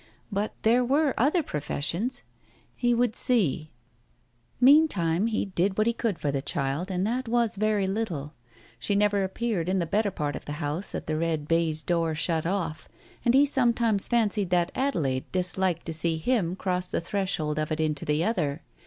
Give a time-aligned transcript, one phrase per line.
[0.31, 2.23] But there were other professions.
[2.75, 3.69] He would see?
[4.59, 8.33] Meantime he did what he could for the child, and that was very little.
[8.79, 12.15] She never appeared in the better part of the house that the red baize door
[12.15, 12.89] shut off,
[13.23, 17.79] and he sometimes fancied that Adelaide disliked to see him cross the threshold of it
[17.79, 18.63] into the other.